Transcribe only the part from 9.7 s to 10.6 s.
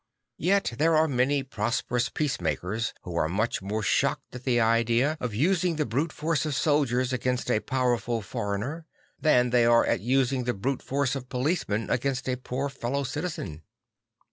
at using the